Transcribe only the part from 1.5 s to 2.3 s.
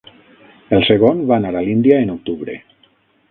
a l'Índia en